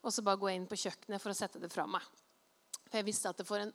[0.00, 2.06] og så bare går jeg inn på kjøkkenet for å sette det fra meg.
[2.86, 3.74] For jeg visste at det for en,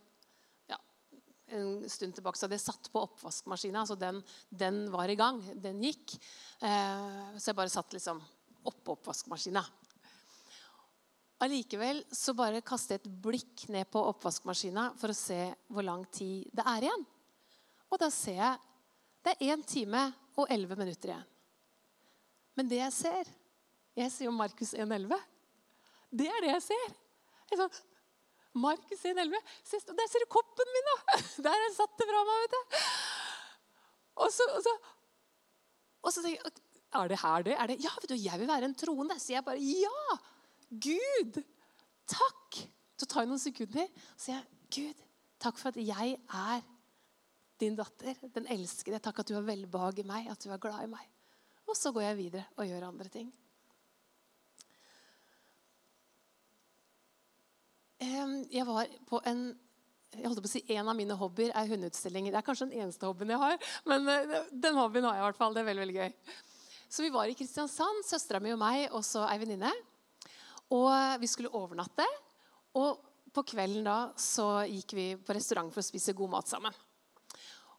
[1.55, 3.85] en stund tilbake så hadde jeg satt på oppvaskmaskina.
[3.87, 5.39] Så den, den, var i gang.
[5.55, 6.17] Den gikk.
[6.59, 8.21] Eh, så jeg bare satt liksom
[8.67, 9.63] oppå oppvaskmaskina.
[11.45, 16.03] Allikevel så bare kastet jeg et blikk ned på oppvaskmaskina for å se hvor lang
[16.11, 17.05] tid det er igjen.
[17.93, 18.63] Og da ser jeg
[19.27, 20.01] det er 1 time
[20.39, 21.27] og 11 minutter igjen.
[22.57, 23.35] Men det jeg ser
[23.97, 25.13] Jeg ser jo Markus 1,11.
[26.13, 26.91] Det er det jeg ser.
[27.49, 27.77] Jeg sånn,
[28.59, 29.33] Markus 1,11.
[29.97, 31.19] Der ser du koppen min, da!
[31.47, 32.45] Der jeg satt det fra meg.
[32.45, 32.79] vet du.
[34.25, 34.73] Og så, og så,
[36.01, 36.63] og så tenker jeg
[36.97, 37.53] Er det her det?
[37.53, 37.77] Er det?
[37.83, 39.19] Ja, vet du, jeg vil være en troende.
[39.21, 40.17] Så jeg bare Ja!
[40.67, 41.41] Gud,
[42.09, 42.63] takk!
[42.97, 45.03] Så tar jeg noen sekunder og sier jeg, Gud,
[45.39, 46.63] takk for at jeg er
[47.61, 48.99] din datter, den elskede.
[49.01, 51.05] Takk at du har velbehag i meg, at du er glad i meg.
[51.67, 53.29] Og så går jeg videre og gjør andre ting.
[58.53, 59.49] Jeg var på en
[60.15, 62.31] jeg holdt på å si En av mine hobbyer er hundeutstillinger.
[62.31, 63.57] Det er kanskje den eneste hobbyen jeg har,
[63.91, 65.53] men eh, den hobbyen har jeg i hvert fall.
[65.53, 66.37] Det er veldig, veldig gøy.
[66.87, 69.73] Så vi var i Kristiansand, søstera mi og meg, og så ei venninne.
[70.73, 70.89] Og
[71.19, 72.07] vi skulle overnatte.
[72.79, 73.03] Og
[73.35, 76.75] på kvelden da så gikk vi på restaurant for å spise god mat sammen.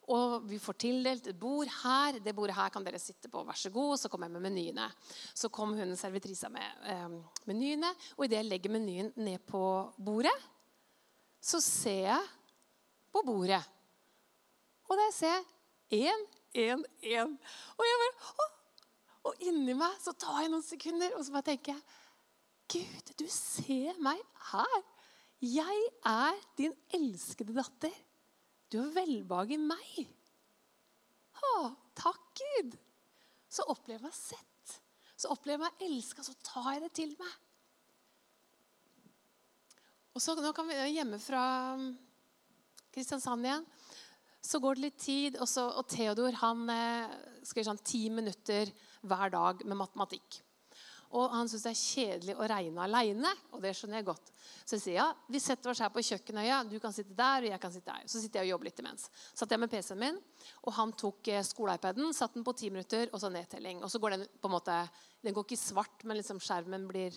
[0.09, 2.19] Og vi får tildelt et bord her.
[2.25, 3.43] Det bordet her kan dere sitte på.
[3.45, 3.99] Vær så god.
[4.01, 4.89] Så kom jeg med menyene.
[5.37, 7.19] Så kom hun servitrisa med eh,
[7.51, 7.93] menyene.
[8.17, 9.63] Og idet jeg legger menyen ned på
[10.01, 10.35] bordet,
[11.41, 12.31] så ser jeg
[13.13, 13.63] på bordet.
[14.89, 16.25] Og der ser jeg én,
[16.57, 17.37] én, én.
[17.77, 18.49] Og jeg bare å!
[19.29, 21.83] Og inni meg så tar jeg noen sekunder, og så bare tenker jeg
[22.69, 24.81] Gud, du ser meg her.
[25.41, 27.95] Jeg er din elskede datter.
[28.69, 29.99] Du har velbehag i meg.
[31.39, 31.53] Å,
[31.97, 32.77] takk, Gud.
[33.49, 34.75] Så opplever jeg meg sett.
[35.19, 37.37] Så opplever jeg meg elska, så tar jeg det til meg.
[40.15, 41.43] Og så Nå kan vi hjemme fra
[41.79, 41.93] um,
[42.95, 43.65] Kristiansand igjen.
[44.43, 48.71] Så går det litt tid, og, så, og Theodor han eh, skriver sånn ti minutter
[49.07, 50.39] hver dag med matematikk.
[51.17, 54.27] Og han syns det er kjedelig å regne aleine, og det skjønner jeg godt.
[54.69, 56.59] Så jeg sier ja, vi setter oss her på kjøkkenøya.
[56.69, 58.11] Du kan sitte der, og jeg kan sitte der.
[58.13, 59.07] Så sitter jeg og jobber litt imens.
[59.33, 60.19] Satt jeg med PC-en min,
[60.69, 63.81] og han tok eh, skole-iPaden, satt den på ti minutter, og så nedtelling.
[63.81, 64.77] Og så går den på en måte
[65.25, 67.17] Den går ikke svart, men liksom skjermen blir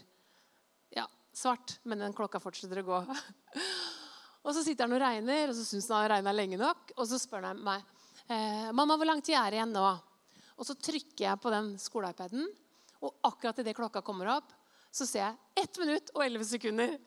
[0.95, 1.03] ja,
[1.35, 1.75] svart.
[1.83, 3.01] Men den klokka fortsetter å gå.
[4.45, 6.95] og så sitter han og regner, og så syns han han har regna lenge nok.
[6.95, 7.83] Og så spør han meg
[8.31, 9.85] eh, mamma, hvor lang tid er det igjen nå?
[10.61, 12.47] Og så trykker jeg på den skole-iPaden.
[13.01, 14.51] Og akkurat idet klokka kommer opp,
[14.91, 16.97] så ser jeg 1 minutt og 11 sekunder.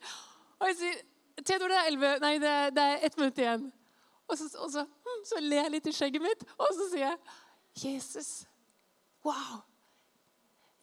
[0.59, 1.03] Og jeg sier
[1.43, 3.65] Theodor, det er, 11, nei, det, er, det er ett minutt igjen.
[4.25, 7.03] Og, så, og så, hm, så, ler jeg litt i skjegget mitt, og så sier
[7.09, 7.17] jeg
[7.75, 8.29] Jesus,
[9.25, 9.59] wow!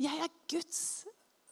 [0.02, 0.82] Jeg er Guds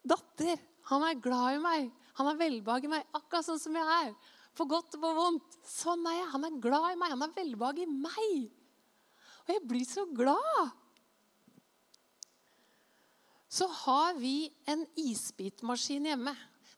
[0.05, 0.61] datter.
[0.91, 1.89] Han er glad i meg.
[2.19, 4.13] Han har velbehag i meg, akkurat sånn som jeg er.
[4.59, 5.59] For godt og for vondt.
[5.65, 6.31] Sånn er jeg.
[6.35, 7.15] Han er glad i meg.
[7.15, 8.51] Han har velbehag i meg.
[9.47, 10.75] Og jeg blir så glad
[13.61, 16.33] så har vi en isbitmaskin hjemme.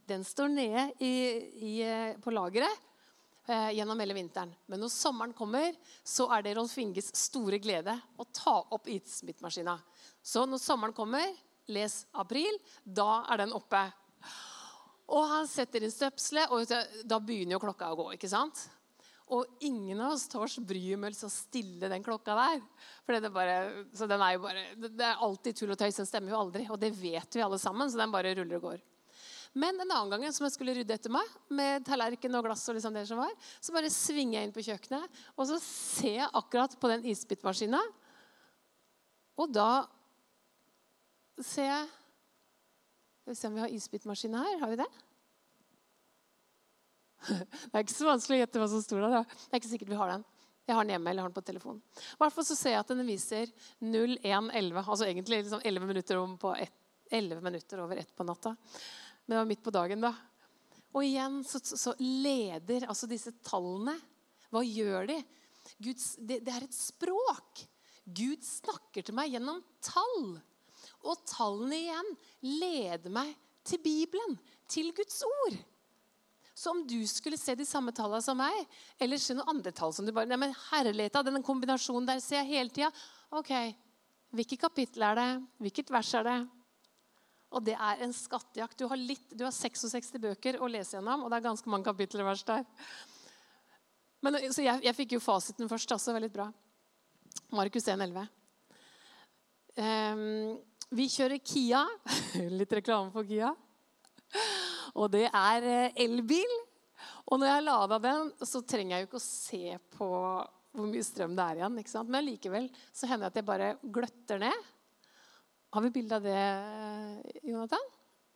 [0.06, 1.14] Den står nede i,
[1.54, 2.80] i, eh, på lageret
[3.46, 4.50] eh, gjennom hele vinteren.
[4.66, 9.76] Men når sommeren kommer, så er det Rolf Inges store glede å ta opp isbitmaskina.
[10.26, 11.30] Så når sommeren kommer,
[11.70, 13.84] les april, da er den oppe.
[15.14, 18.08] Og han setter inn støpselet, og da begynner jo klokka å gå.
[18.18, 18.66] ikke sant?
[19.32, 22.62] Og ingen av oss tar oss bryet med å stille den klokka der.
[23.06, 23.58] For det, bare,
[23.94, 26.00] er bare, det er alltid tull og tøys.
[26.00, 26.66] Den stemmer jo aldri.
[26.72, 28.82] Og det vet vi alle sammen, så den bare ruller og går.
[29.52, 32.78] Men en annen gang som jeg skulle rydde etter meg, med tallerken og glass, og
[32.78, 36.30] liksom det som var, så bare svinger jeg inn på kjøkkenet, og så ser jeg
[36.40, 37.80] akkurat på den isbitmaskina.
[39.37, 39.85] Og da
[41.40, 41.90] ser jeg
[43.22, 44.56] Skal vi se om vi har isbitmaskin her.
[44.58, 44.88] Har vi det?
[47.28, 49.26] Det er ikke så vanskelig å gjette hva som står der.
[49.26, 50.24] Det er ikke sikkert vi har den.
[50.66, 51.80] Jeg har den hjemme eller har den på telefonen.
[51.98, 53.50] I hvert fall så ser jeg at den viser
[53.82, 54.82] 01.11.
[54.82, 56.20] Altså egentlig liksom 11 minutter,
[56.62, 56.76] ett,
[57.11, 58.54] 11 minutter over ett på natta.
[59.24, 60.12] Men det var midt på dagen, da.
[60.92, 63.94] Og igjen så, så leder altså disse tallene
[64.52, 65.18] Hva gjør de?
[65.82, 67.62] Guds, det, det er et språk.
[68.04, 70.35] Gud snakker til meg gjennom tall.
[71.06, 72.11] Og tallene igjen
[72.61, 73.32] leder meg
[73.66, 74.37] til Bibelen,
[74.70, 75.58] til Guds ord.
[76.62, 78.55] Så om du skulle se de samme tallene som meg,
[79.03, 82.20] eller se noen andre tall som du bare Nei, men herlighet av denne kombinasjonen der
[82.22, 82.90] ser jeg hele tida.
[83.35, 83.51] Ok,
[84.37, 85.31] hvilket kapittel er det?
[85.64, 86.37] Hvilket vers er det?
[87.53, 88.79] Og det er en skattejakt.
[88.79, 91.88] Du har, litt, du har 66 bøker å lese gjennom, og det er ganske mange
[91.90, 92.62] kapitler og vers der.
[94.22, 95.98] Men, så jeg, jeg, fikk jo fasiten først.
[95.98, 96.46] altså, Veldig bra.
[97.59, 98.27] Markus 1, 11.
[99.83, 100.22] Um,
[100.94, 101.83] vi kjører Kia.
[102.61, 103.51] Litt reklame for Kia.
[104.98, 106.59] Og det er eh, elbil.
[107.31, 110.11] Og når jeg har lada den, så trenger jeg jo ikke å se på
[110.72, 111.81] hvor mye strøm det er igjen.
[111.81, 112.12] ikke sant?
[112.12, 114.70] Men likevel så hender det at jeg bare gløtter ned.
[115.72, 116.40] Har vi bilde av det,
[117.48, 117.85] Jonathan?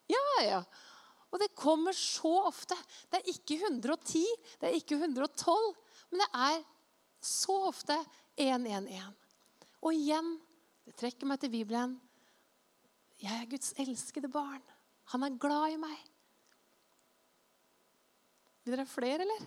[0.08, 0.60] Ja, ja.
[1.32, 2.76] Og det kommer så ofte.
[3.10, 4.22] Det er ikke 110,
[4.60, 5.66] det er ikke 112,
[6.12, 6.62] men det er
[7.20, 7.96] så ofte
[8.40, 9.10] 111.
[9.82, 10.36] Og igjen,
[10.86, 11.96] det trekker meg til Bibelen.
[13.20, 14.62] Jeg er Guds elskede barn.
[15.12, 15.98] Han er glad i meg.
[18.66, 19.42] Vil dere ha flere, eller?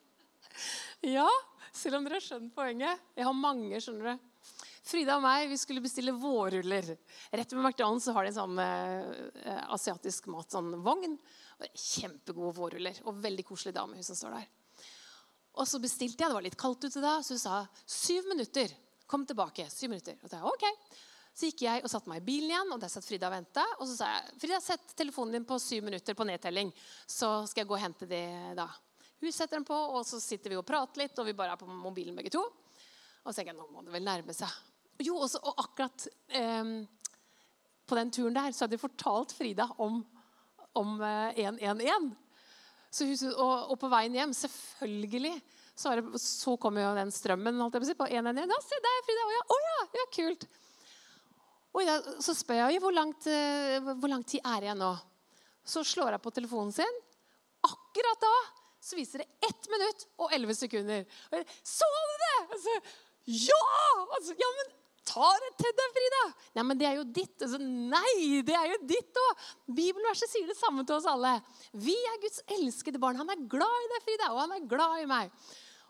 [1.18, 1.26] ja,
[1.76, 3.02] selv om dere har skjønt poenget.
[3.12, 4.54] Jeg har mange, skjønner du.
[4.90, 6.88] Frida og meg vi skulle bestille vårruller.
[7.36, 11.18] Rett ved McDonald's har de en sånn eh, asiatisk mat, sånn vogn.
[11.68, 13.02] Kjempegode vårruller.
[13.04, 14.48] Og veldig koselig dame hun som står der.
[15.60, 16.30] Og så bestilte jeg.
[16.32, 18.72] Det var litt kaldt ute da, så hun sa syv minutter.
[19.04, 19.68] Kom tilbake.
[19.68, 20.16] Syv minutter.
[20.24, 21.04] Og så, jeg, ok.
[21.40, 23.62] Så gikk jeg og satte meg i bilen igjen, og der satt Frida og venta.
[23.80, 26.68] Og så sa jeg Frida, sett telefonen din på syv minutter på nedtelling,
[27.08, 28.26] så skal jeg gå og hente det
[28.58, 28.66] da.
[29.22, 31.62] Hun setter den på, og så sitter vi og prater litt, og vi bare er
[31.62, 32.44] på mobilen begge to.
[32.44, 34.52] Og så tenker jeg nå må det vel nærme seg.
[35.00, 36.04] Jo, også, og akkurat
[36.36, 36.76] eh,
[37.88, 40.02] på den turen der så hadde jeg fortalt Frida om,
[40.76, 42.12] om eh, 111.
[42.92, 45.38] Så hun, og, og, på veien hjem, selvfølgelig,
[45.72, 48.44] så, det, så kom jo den strømmen holdt jeg på, å si, på 111.
[48.44, 49.30] Ja, se der, Frida!
[49.40, 50.50] Å ja, ja, kult!
[51.76, 54.90] Og så spør jeg hvor, langt, eh, hvor lang tid er jeg nå.
[55.66, 56.98] Så slår jeg på telefonen sin.
[57.66, 58.34] Akkurat da
[58.80, 61.06] så viser det 1 minutt og 11 sekunder.
[61.62, 62.36] Så du det?
[62.56, 62.76] Altså,
[63.28, 63.64] ja!
[64.16, 64.70] Altså, ja, men
[65.10, 66.22] ta det til deg, Frida!
[66.56, 67.34] Nei, men det er jo ditt.
[67.44, 69.48] Altså, nei, det er jo ditt òg.
[69.76, 71.36] Bibelverset sier det samme til oss alle.
[71.76, 73.20] Vi er Guds elskede barn.
[73.20, 75.34] Han er glad i deg, Frida, og han er glad i meg.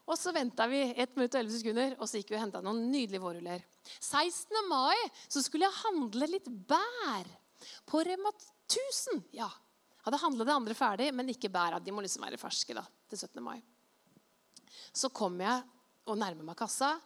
[0.08, 2.62] Og så venta vi 1 minutt og 11 sekunder, og så gikk vi og henta
[2.64, 3.64] noen nydelige vårruller.
[3.98, 4.62] 16.
[4.70, 4.96] mai
[5.28, 7.28] så skulle jeg handle litt bær
[7.88, 9.22] på Rema 1000.
[9.36, 9.48] Ja,
[10.06, 11.80] hadde handla det andre ferdig, men ikke bæra.
[11.82, 13.42] De må liksom være ferske da, til 17.
[13.44, 13.58] mai.
[14.90, 15.62] Så kom jeg
[16.10, 16.96] og nærmer meg kassa,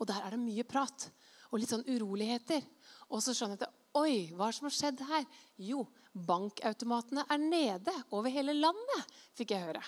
[0.00, 1.08] og der er det mye prat
[1.50, 2.64] og litt sånn uroligheter.
[3.10, 5.24] Og så skjønner jeg at Oi, hva er det som har skjedd her?
[5.66, 5.80] Jo,
[6.14, 9.82] bankautomatene er nede over hele landet, fikk jeg høre.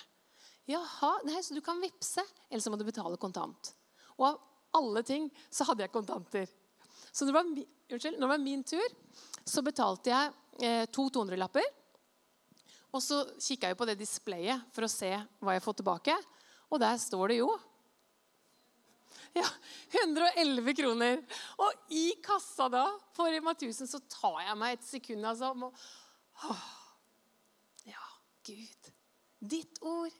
[0.70, 3.72] Jaha, nei, så du kan vippse, eller så må du betale kontant.
[4.18, 4.40] Og av
[4.79, 6.51] alle ting så hadde jeg kontanter.
[7.12, 8.94] Så det var, unnskyld, når det var min tur,
[9.44, 10.31] så betalte jeg
[10.64, 11.66] eh, to 200-lapper.
[12.92, 15.11] Og så kikka jeg på det displayet for å se
[15.42, 16.16] hva jeg får tilbake.
[16.72, 17.51] Og der står det jo
[19.33, 19.46] ja,
[20.05, 21.22] 111 kroner.
[21.64, 22.85] Og i kassa da,
[23.16, 25.72] på Rema 1000, så tar jeg meg et sekund altså, og,
[26.48, 26.57] å
[27.88, 28.05] Ja,
[28.46, 28.92] Gud.
[29.40, 30.14] Ditt ord.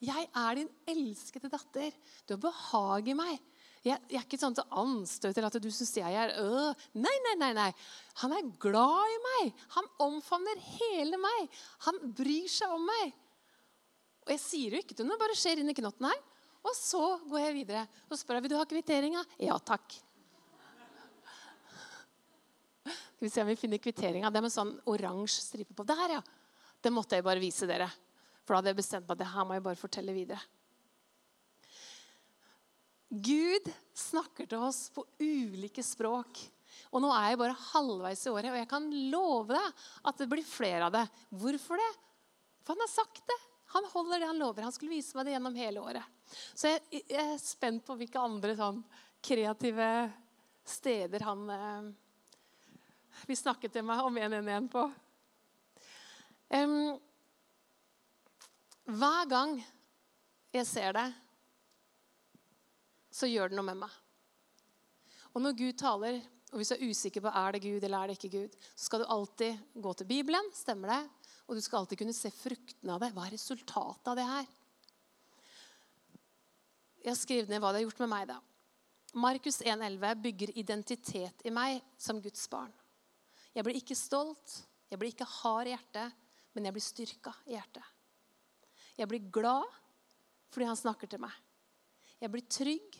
[0.00, 1.92] Jeg er din elskede datter.
[2.24, 3.40] Du har behag i meg.
[3.80, 6.82] Jeg, jeg er ikke sånn til anstøt til at du syns jeg er øh.
[7.00, 7.68] Nei, nei, nei, nei.
[8.20, 9.62] Han er glad i meg.
[9.76, 11.60] Han omfavner hele meg.
[11.86, 13.14] Han bryr seg om meg.
[14.26, 16.20] Og jeg sier jo ikke til noe, bare skjer inn i knotten her.
[16.60, 17.86] Og så går jeg videre.
[18.08, 19.24] Så spør jeg vil du ha kvitteringa.
[19.40, 19.96] Ja takk.
[22.88, 24.32] Skal vi se om vi finner kvitteringa.
[24.32, 25.84] Det er med sånn oransje stripe på.
[25.88, 26.20] Der, ja.
[26.80, 27.88] Det måtte jeg bare vise dere.
[28.50, 30.40] For da hadde jeg bestemt meg at det her må jeg bare fortelle videre.
[33.06, 36.40] Gud snakker til oss på ulike språk.
[36.90, 40.26] Og nå er jeg bare halvveis i året, og jeg kan love deg at det
[40.32, 41.04] blir flere av det.
[41.30, 41.86] Hvorfor det?
[42.64, 43.36] For han har sagt det.
[43.76, 44.66] Han holder det han lover.
[44.66, 46.16] Han skulle vise meg det gjennom hele året.
[46.50, 48.80] Så jeg, er spent på hvilke andre sånn
[49.22, 49.90] kreative
[50.66, 51.86] steder han eh,
[53.30, 54.82] vil snakke til meg om en en en på.
[56.50, 56.98] Em,
[58.96, 59.56] hver gang
[60.54, 61.06] jeg ser det,
[63.10, 63.96] så gjør det noe med meg.
[65.34, 68.10] Og når Gud taler, og hvis du er usikker på er det Gud eller er
[68.10, 70.50] det ikke Gud, så skal du alltid gå til Bibelen.
[70.54, 71.02] Stemmer det?
[71.46, 73.12] Og du skal alltid kunne se fruktene av det.
[73.14, 74.48] Hva er resultatet av det her?
[77.00, 78.26] Jeg har skrevet ned hva det har gjort med meg.
[78.32, 78.40] da.
[79.14, 82.74] Markus 1,11 bygger identitet i meg som Guds barn.
[83.54, 86.20] Jeg blir ikke stolt, jeg blir ikke hard i hjertet,
[86.54, 87.86] men jeg blir styrka i hjertet.
[89.00, 89.78] Jeg blir glad
[90.50, 91.32] fordi han snakker til meg.
[92.20, 92.98] Jeg blir trygg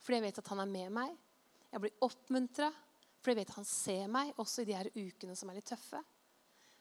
[0.00, 1.12] fordi jeg vet at han er med meg.
[1.72, 2.70] Jeg blir oppmuntra
[3.20, 5.68] fordi jeg vet at han ser meg også i de her ukene som er litt
[5.68, 6.00] tøffe.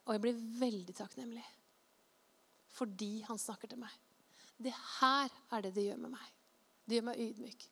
[0.04, 1.46] Og jeg blir veldig takknemlig
[2.74, 3.94] fordi han snakker til meg.
[4.58, 6.30] Det her er det det gjør med meg.
[6.86, 7.66] Det gjør meg ydmyk.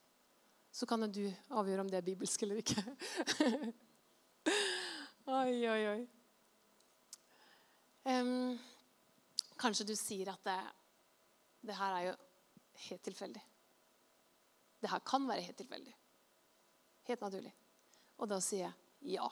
[0.72, 1.24] Så kan jo du
[1.58, 2.84] avgjøre om det er bibelsk eller ikke.
[5.42, 6.02] oi, oi, oi.
[8.08, 8.60] Um,
[9.62, 10.60] kanskje du sier at det,
[11.62, 12.14] det her er jo
[12.88, 13.44] helt tilfeldig.
[14.82, 15.94] Det her kan være helt tilfeldig.
[17.10, 17.54] Helt naturlig.
[18.22, 19.30] Og da sier jeg ja.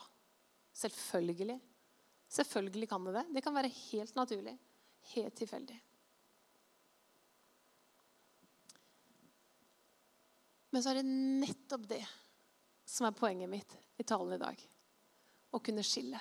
[0.80, 1.58] Selvfølgelig.
[2.30, 3.26] Selvfølgelig kan det det.
[3.34, 4.56] Det kan være helt naturlig.
[5.14, 5.78] Helt tilfeldig.
[10.70, 12.04] Men så er det nettopp det
[12.86, 14.62] som er poenget mitt i talen i dag.
[15.50, 16.20] Å kunne skille.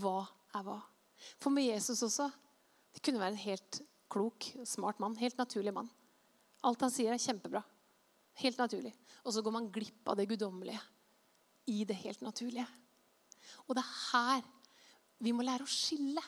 [0.00, 0.22] Hva
[0.56, 0.78] er hva?
[1.38, 2.30] For med Jesus også
[2.92, 3.78] Det kunne være en helt
[4.12, 5.16] klok, smart mann.
[5.20, 5.88] Helt naturlig mann.
[6.66, 7.62] Alt han sier, er kjempebra.
[8.42, 8.92] Helt naturlig.
[9.24, 10.80] Og så går man glipp av det guddommelige
[11.72, 12.66] i det helt naturlige.
[13.66, 14.48] Og det er her
[15.22, 16.22] vi må lære å skille.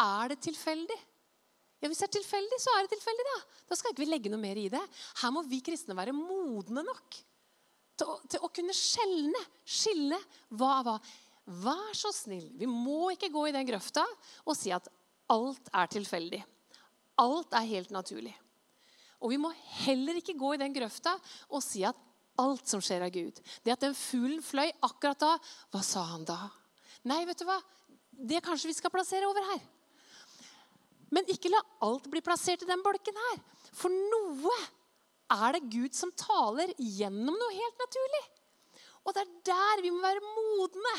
[0.00, 0.96] Er det tilfeldig?
[1.82, 3.26] Ja, Hvis det er tilfeldig, så er det tilfeldig.
[3.28, 4.82] Da Da skal ikke vi legge noe mer i det.
[5.20, 7.18] Her må vi kristne være modne nok
[7.98, 9.42] til å, til å kunne skjelne.
[9.64, 10.18] Skille
[10.56, 10.96] hva er hva.
[11.64, 12.48] Vær så snill.
[12.56, 14.04] Vi må ikke gå i den grøfta
[14.46, 14.88] og si at
[15.32, 16.40] alt er tilfeldig.
[17.20, 18.34] Alt er helt naturlig.
[19.22, 19.52] Og vi må
[19.84, 21.14] heller ikke gå i den grøfta
[21.48, 21.98] og si at
[22.40, 23.38] alt som skjer, er Gud.
[23.62, 25.32] Det at den fuglen fløy akkurat da,
[25.70, 26.38] hva sa han da?
[27.06, 27.60] Nei, vet du hva?
[28.10, 29.62] Det kanskje vi skal plassere over her.
[31.14, 33.38] Men ikke la alt bli plassert i den bolken her.
[33.74, 34.56] For noe
[35.34, 38.24] er det Gud som taler gjennom noe helt naturlig.
[39.04, 40.94] Og det er der vi må være modne,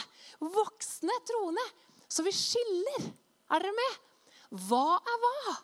[0.55, 1.63] voksne troende,
[2.07, 3.07] så vi skiller.
[3.51, 3.97] Er dere med?
[4.69, 5.55] Hva er hva?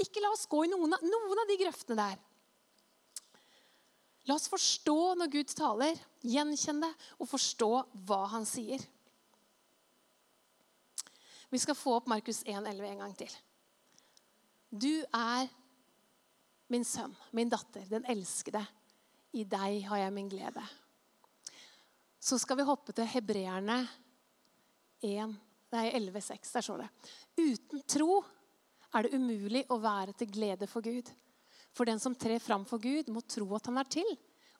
[0.00, 2.20] Ikke la oss gå i noen av, noen av de grøftene der.
[4.30, 7.70] La oss forstå når Gud taler, gjenkjenne det og forstå
[8.06, 8.82] hva han sier.
[11.52, 13.32] Vi skal få opp Markus 1,11 en gang til.
[14.72, 15.50] Du er
[16.72, 18.62] min sønn, min datter, den elskede.
[19.36, 20.62] I deg har jeg min glede.
[22.22, 23.82] Så skal vi hoppe til hebreerne
[25.02, 25.34] 1,
[25.74, 26.52] nei, 11,6.
[26.54, 26.88] Der står det.
[27.42, 28.22] Uten tro
[28.92, 31.08] er det umulig å være til glede for Gud.
[31.72, 34.08] For den som trer fram for Gud, må tro at han er til,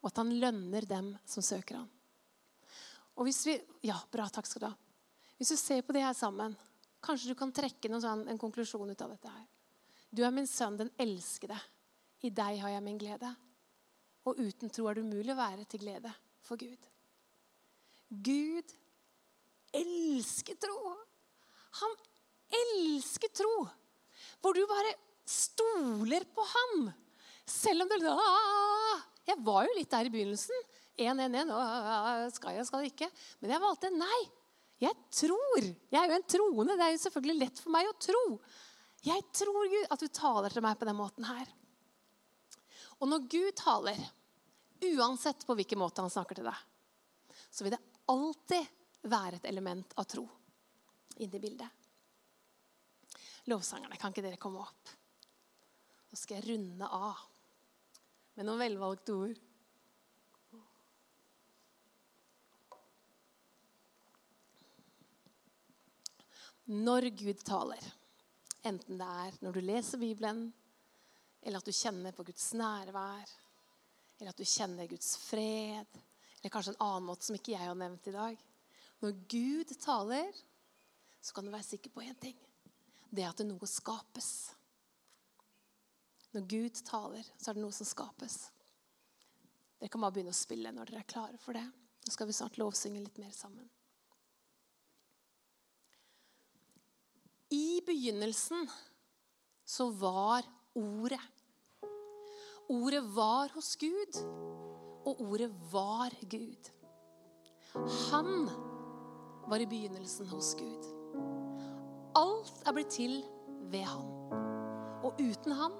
[0.00, 1.90] og at han lønner dem som søker ham.
[3.20, 4.74] Og hvis vi, ja, bra, takk skal du ha.
[5.36, 6.54] Hvis du ser på det her sammen,
[7.04, 9.44] kanskje du kan trekke sånn, en konklusjon ut av dette her.
[10.12, 11.58] Du er min sønn, den elskede.
[12.22, 13.32] I deg har jeg min glede.
[14.28, 16.12] Og uten tro er det umulig å være til glede
[16.46, 16.88] for Gud.
[18.12, 18.74] Gud
[19.72, 20.96] elsker tro.
[21.80, 21.96] Han
[22.62, 23.54] elsker tro.
[24.42, 24.92] Hvor du bare
[25.28, 26.90] stoler på ham.
[27.46, 27.96] Selv om du
[29.26, 30.64] Jeg var jo litt der i begynnelsen.
[30.98, 31.52] 1-1-1.
[32.36, 33.08] Skal jeg, skal jeg ikke?
[33.40, 34.20] Men jeg valgte nei.
[34.82, 35.62] Jeg tror.
[35.62, 36.76] Jeg er jo en troende.
[36.76, 38.24] Det er jo selvfølgelig lett for meg å tro.
[39.06, 41.48] Jeg tror Gud, at du taler til meg på den måten her.
[43.02, 43.98] Og når Gud taler,
[44.92, 46.58] uansett på hvilken måte han snakker til deg,
[47.50, 50.26] så vil det alltid være et element av tro
[51.18, 51.81] inni bildet.
[53.50, 54.92] Lovsangerne, kan ikke dere komme opp?
[56.12, 57.22] Nå skal jeg runde av
[58.36, 59.40] med noen velvalgte ord.
[66.72, 67.82] Når Gud taler,
[68.64, 70.44] enten det er når du leser Bibelen,
[71.42, 73.32] eller at du kjenner på Guds nærvær,
[74.20, 75.98] eller at du kjenner Guds fred,
[76.38, 78.40] eller kanskje en annen måte som ikke jeg har nevnt i dag
[79.02, 80.30] Når Gud taler,
[81.20, 82.38] så kan du være sikker på én ting.
[83.12, 84.30] Det at det noe skapes.
[86.32, 88.38] Når Gud taler, så er det noe som skapes.
[89.76, 91.66] Dere kan bare begynne å spille når dere er klare for det.
[92.02, 93.68] Nå skal vi snart lovsynge litt mer sammen.
[97.52, 98.64] I begynnelsen
[99.68, 101.20] så var Ordet.
[102.68, 104.16] Ordet var hos Gud,
[105.04, 106.70] og ordet var Gud.
[108.08, 108.48] Han
[109.50, 111.01] var i begynnelsen hos Gud.
[112.18, 113.22] Alt er blitt til
[113.72, 114.08] ved han.
[115.02, 115.72] Og uten han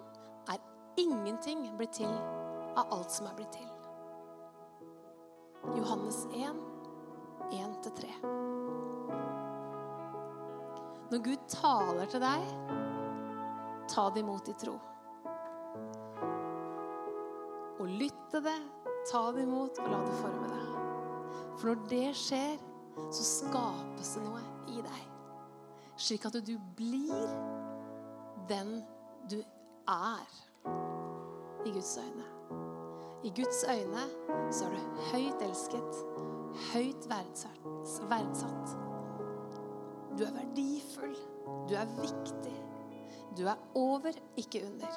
[0.49, 0.63] er
[1.01, 2.13] ingenting blitt til
[2.77, 3.69] av alt som er blitt til.
[5.77, 6.57] Johannes 1,
[7.53, 8.09] 1-3.
[11.13, 12.49] Når Gud taler til deg,
[13.93, 14.79] ta det imot i tro.
[17.77, 18.59] Og lytt til det,
[19.11, 20.69] ta det imot og la det forme deg.
[21.61, 22.57] For når det skjer,
[23.13, 24.41] så skapes det noe
[24.73, 25.12] i deg.
[25.97, 27.29] Slik at du blir
[28.49, 28.83] den
[29.31, 29.39] du
[29.89, 30.29] er
[31.67, 32.25] i Guds øyne.
[33.25, 34.05] I Guds øyne
[34.53, 36.01] så er du høyt elsket,
[36.73, 38.73] høyt verdsatt.
[40.19, 41.17] Du er verdifull.
[41.69, 42.57] Du er viktig.
[43.39, 44.93] Du er over, ikke under.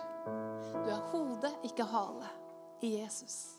[0.86, 2.28] Du er hode, ikke hale
[2.82, 3.56] i Jesus.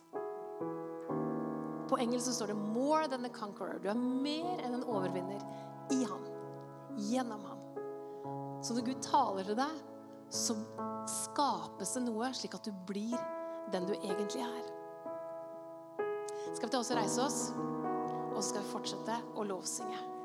[1.89, 3.82] På engelsk så står det 'more than a conqueror'.
[3.82, 5.41] Du er mer enn en overvinner
[5.91, 6.36] i ham.
[6.97, 7.62] Gjennom ham.
[8.64, 9.84] Så når Gud taler til deg,
[10.32, 10.57] så
[11.07, 13.14] skapes det noe slik at du blir
[13.72, 14.64] den du egentlig er.
[16.57, 17.40] Skal vi ta oss og reise oss,
[18.32, 20.16] og så skal vi fortsette å lovsynge.